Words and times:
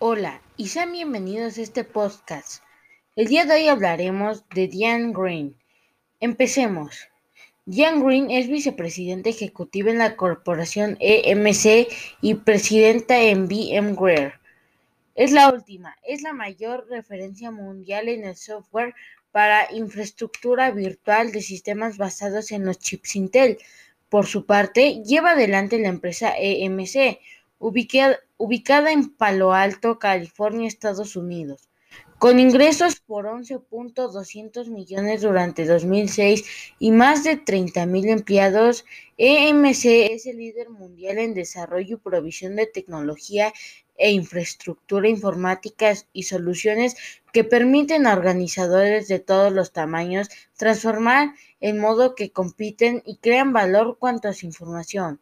Hola 0.00 0.40
y 0.56 0.68
sean 0.68 0.92
bienvenidos 0.92 1.58
a 1.58 1.62
este 1.62 1.82
podcast. 1.82 2.62
El 3.16 3.26
día 3.26 3.44
de 3.44 3.54
hoy 3.54 3.66
hablaremos 3.66 4.48
de 4.50 4.68
Diane 4.68 5.12
Green. 5.12 5.56
Empecemos. 6.20 7.08
Diane 7.66 8.00
Green 8.04 8.30
es 8.30 8.46
vicepresidenta 8.46 9.28
ejecutiva 9.28 9.90
en 9.90 9.98
la 9.98 10.14
corporación 10.14 10.96
EMC 11.00 11.88
y 12.20 12.34
presidenta 12.34 13.20
en 13.20 13.48
VMware. 13.48 14.34
Es 15.16 15.32
la 15.32 15.52
última, 15.52 15.96
es 16.06 16.22
la 16.22 16.32
mayor 16.32 16.86
referencia 16.88 17.50
mundial 17.50 18.08
en 18.08 18.22
el 18.22 18.36
software 18.36 18.94
para 19.32 19.66
infraestructura 19.72 20.70
virtual 20.70 21.32
de 21.32 21.42
sistemas 21.42 21.98
basados 21.98 22.52
en 22.52 22.64
los 22.64 22.78
chips 22.78 23.16
Intel. 23.16 23.58
Por 24.08 24.26
su 24.26 24.46
parte, 24.46 25.02
lleva 25.02 25.32
adelante 25.32 25.76
la 25.80 25.88
empresa 25.88 26.32
EMC, 26.38 27.18
ubicada, 27.58 28.92
en 28.92 29.10
Palo 29.10 29.52
Alto, 29.52 29.98
California, 29.98 30.68
Estados 30.68 31.16
Unidos. 31.16 31.68
Con 32.18 32.40
ingresos 32.40 33.00
por 33.00 33.26
11.200 33.26 34.68
millones 34.68 35.22
durante 35.22 35.64
2006 35.64 36.44
y 36.78 36.90
más 36.90 37.22
de 37.22 37.36
30.000 37.44 38.10
empleados, 38.10 38.84
EMC 39.16 40.12
es 40.12 40.26
el 40.26 40.38
líder 40.38 40.70
mundial 40.70 41.18
en 41.18 41.34
desarrollo 41.34 41.96
y 41.96 42.00
provisión 42.00 42.56
de 42.56 42.66
tecnología 42.66 43.52
e 43.96 44.10
infraestructura 44.10 45.08
informática 45.08 45.92
y 46.12 46.24
soluciones 46.24 46.96
que 47.32 47.44
permiten 47.44 48.06
a 48.06 48.14
organizadores 48.14 49.08
de 49.08 49.18
todos 49.20 49.52
los 49.52 49.72
tamaños 49.72 50.28
transformar 50.56 51.34
el 51.60 51.76
modo 51.76 52.14
que 52.14 52.32
compiten 52.32 53.02
y 53.04 53.16
crean 53.18 53.52
valor 53.52 53.98
cuanto 53.98 54.28
a 54.28 54.34
su 54.34 54.46
información. 54.46 55.20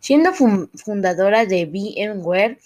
Siendo 0.00 0.32
fundadora 0.32 1.44
de 1.44 1.66
VMware, 1.66 2.58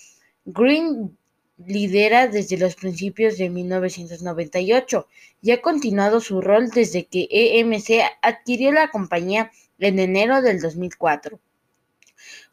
Green 0.44 1.18
lidera 1.58 2.28
desde 2.28 2.56
los 2.56 2.76
principios 2.76 3.38
de 3.38 3.50
1998 3.50 5.08
y 5.42 5.50
ha 5.50 5.60
continuado 5.60 6.20
su 6.20 6.40
rol 6.40 6.70
desde 6.70 7.06
que 7.06 7.28
EMC 7.30 8.02
adquirió 8.22 8.72
la 8.72 8.88
compañía 8.88 9.50
en 9.78 9.98
enero 9.98 10.42
del 10.42 10.60
2004. 10.60 11.40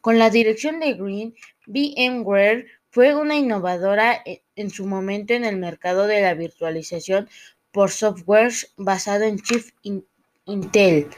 Con 0.00 0.18
la 0.18 0.30
dirección 0.30 0.80
de 0.80 0.94
Green, 0.94 1.34
VMware 1.66 2.66
fue 2.90 3.14
una 3.14 3.36
innovadora 3.36 4.20
e, 4.24 4.42
en 4.56 4.70
su 4.70 4.86
momento 4.86 5.32
en 5.32 5.44
el 5.44 5.56
mercado 5.56 6.06
de 6.06 6.20
la 6.20 6.34
virtualización 6.34 7.28
por 7.70 7.90
software 7.90 8.52
basado 8.76 9.24
en 9.24 9.38
chip 9.38 9.64
Intel 10.44 11.08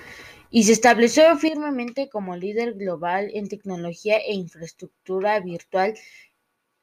y 0.56 0.62
se 0.62 0.72
estableció 0.72 1.36
firmemente 1.36 2.08
como 2.08 2.36
líder 2.36 2.74
global 2.74 3.28
en 3.34 3.48
tecnología 3.48 4.18
e 4.18 4.34
infraestructura 4.34 5.40
virtual 5.40 5.94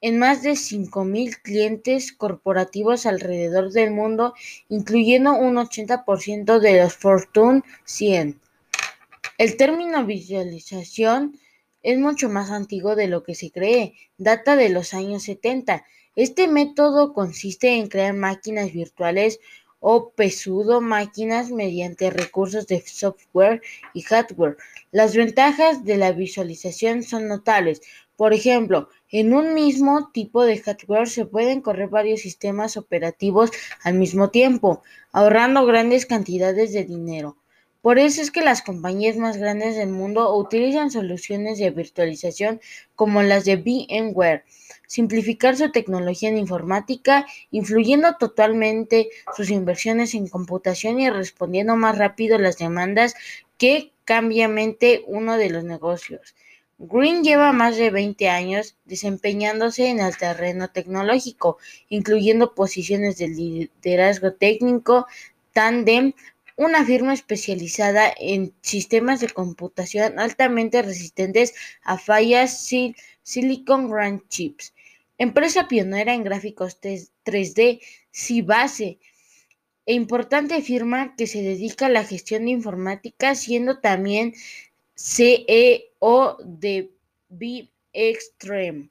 en 0.02 0.18
más 0.18 0.42
de 0.42 0.50
5.000 0.50 1.40
clientes 1.40 2.12
corporativos 2.12 3.06
alrededor 3.06 3.72
del 3.72 3.90
mundo, 3.90 4.34
incluyendo 4.68 5.32
un 5.32 5.54
80% 5.54 6.58
de 6.58 6.82
los 6.82 6.94
Fortune 6.94 7.62
100. 7.86 8.38
El 9.38 9.56
término 9.56 10.04
visualización 10.04 11.40
es 11.82 11.98
mucho 11.98 12.28
más 12.28 12.50
antiguo 12.50 12.94
de 12.94 13.08
lo 13.08 13.22
que 13.22 13.34
se 13.34 13.50
cree, 13.50 13.94
data 14.18 14.54
de 14.54 14.68
los 14.68 14.92
años 14.92 15.22
70. 15.22 15.82
Este 16.14 16.46
método 16.46 17.14
consiste 17.14 17.70
en 17.70 17.88
crear 17.88 18.12
máquinas 18.12 18.70
virtuales 18.70 19.40
o 19.84 20.12
pseudo 20.16 20.80
máquinas 20.80 21.50
mediante 21.50 22.08
recursos 22.08 22.66
de 22.68 22.80
software 22.80 23.60
y 23.92 24.02
hardware. 24.02 24.56
Las 24.92 25.14
ventajas 25.16 25.84
de 25.84 25.96
la 25.96 26.12
visualización 26.12 27.02
son 27.02 27.26
notables. 27.26 27.82
Por 28.16 28.32
ejemplo, 28.32 28.88
en 29.10 29.34
un 29.34 29.54
mismo 29.54 30.10
tipo 30.12 30.44
de 30.44 30.58
hardware 30.58 31.08
se 31.08 31.26
pueden 31.26 31.60
correr 31.60 31.88
varios 31.88 32.20
sistemas 32.20 32.76
operativos 32.76 33.50
al 33.82 33.94
mismo 33.94 34.30
tiempo, 34.30 34.82
ahorrando 35.10 35.66
grandes 35.66 36.06
cantidades 36.06 36.72
de 36.72 36.84
dinero. 36.84 37.41
Por 37.82 37.98
eso 37.98 38.22
es 38.22 38.30
que 38.30 38.42
las 38.42 38.62
compañías 38.62 39.16
más 39.16 39.36
grandes 39.36 39.76
del 39.76 39.88
mundo 39.88 40.34
utilizan 40.36 40.92
soluciones 40.92 41.58
de 41.58 41.70
virtualización 41.70 42.60
como 42.94 43.22
las 43.22 43.44
de 43.44 43.56
VMware, 43.56 44.44
simplificar 44.86 45.56
su 45.56 45.72
tecnología 45.72 46.28
en 46.28 46.38
informática, 46.38 47.26
influyendo 47.50 48.16
totalmente 48.18 49.10
sus 49.36 49.50
inversiones 49.50 50.14
en 50.14 50.28
computación 50.28 51.00
y 51.00 51.10
respondiendo 51.10 51.74
más 51.74 51.98
rápido 51.98 52.38
las 52.38 52.56
demandas 52.56 53.14
que 53.58 53.90
cambiamente 54.04 55.02
uno 55.08 55.36
de 55.36 55.50
los 55.50 55.64
negocios. 55.64 56.36
Green 56.78 57.24
lleva 57.24 57.52
más 57.52 57.76
de 57.76 57.90
20 57.90 58.28
años 58.28 58.76
desempeñándose 58.84 59.88
en 59.88 59.98
el 59.98 60.16
terreno 60.16 60.68
tecnológico, 60.68 61.58
incluyendo 61.88 62.54
posiciones 62.54 63.18
de 63.18 63.28
liderazgo 63.28 64.32
técnico, 64.34 65.06
tandem, 65.52 66.12
una 66.64 66.84
firma 66.84 67.12
especializada 67.12 68.12
en 68.18 68.54
sistemas 68.60 69.20
de 69.20 69.28
computación 69.28 70.18
altamente 70.18 70.82
resistentes 70.82 71.54
a 71.82 71.98
fallas 71.98 72.68
Silicon 73.22 73.90
Grand 73.90 74.26
Chips, 74.28 74.74
empresa 75.18 75.68
pionera 75.68 76.14
en 76.14 76.24
gráficos 76.24 76.80
3D, 76.80 77.80
base 78.44 78.98
e 79.86 79.94
importante 79.94 80.62
firma 80.62 81.14
que 81.16 81.26
se 81.26 81.42
dedica 81.42 81.86
a 81.86 81.90
la 81.90 82.04
gestión 82.04 82.44
de 82.44 82.52
informática, 82.52 83.34
siendo 83.34 83.78
también 83.78 84.34
CEO 84.94 86.38
de 86.44 86.90
B-Extreme, 87.28 88.90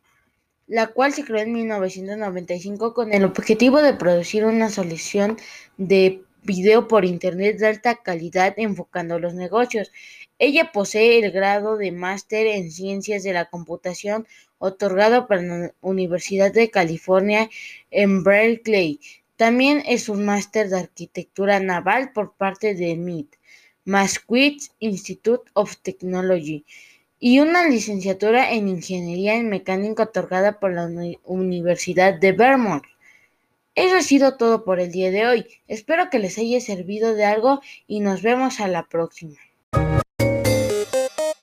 la 0.67 0.88
cual 0.88 1.13
se 1.13 1.23
creó 1.23 1.39
en 1.41 1.53
1995 1.53 2.93
con 2.93 3.13
el 3.13 3.23
objetivo 3.23 3.81
de 3.81 3.93
producir 3.93 4.45
una 4.45 4.69
solución 4.69 5.38
de 5.77 6.23
video 6.44 6.88
por 6.88 7.06
Internet 7.06 7.57
de 7.57 7.68
alta 7.68 7.96
calidad 7.96 8.53
enfocando 8.57 9.19
los 9.19 9.34
negocios. 9.34 9.91
Ella 10.40 10.72
posee 10.72 11.19
el 11.19 11.31
grado 11.31 11.78
de 11.78 11.91
máster 11.91 12.47
en 12.47 12.72
Ciencias 12.72 13.24
de 13.24 13.34
la 13.34 13.46
Computación 13.46 14.28
otorgado 14.57 15.28
por 15.28 15.41
la 15.41 15.74
Universidad 15.81 16.53
de 16.53 16.69
California 16.69 17.50
en 17.90 18.24
Berkeley. 18.24 19.00
También 19.35 19.84
es 19.88 20.07
un 20.07 20.24
máster 20.25 20.69
de 20.69 20.80
Arquitectura 20.80 21.59
Naval 21.59 22.12
por 22.12 22.34
parte 22.34 22.75
de 22.75 22.96
MIT, 22.96 23.35
Massachusetts 23.85 24.72
Institute 24.80 25.50
of 25.53 25.78
Technology, 25.78 26.63
y 27.19 27.40
una 27.40 27.68
licenciatura 27.68 28.51
en 28.51 28.68
Ingeniería 28.68 29.35
en 29.35 29.50
Mecánica 29.50 30.03
otorgada 30.03 30.59
por 30.59 30.74
la 30.74 30.90
Universidad 31.24 32.19
de 32.19 32.31
Vermont. 32.31 32.84
Eso 33.75 33.97
ha 33.97 34.01
sido 34.01 34.37
todo 34.37 34.63
por 34.63 34.79
el 34.79 34.91
día 34.91 35.11
de 35.11 35.27
hoy. 35.27 35.45
Espero 35.67 36.09
que 36.09 36.19
les 36.19 36.37
haya 36.37 36.61
servido 36.61 37.13
de 37.13 37.25
algo 37.25 37.61
y 37.87 37.99
nos 37.99 38.21
vemos 38.21 38.61
a 38.61 38.67
la 38.69 38.87
próxima. 38.87 39.39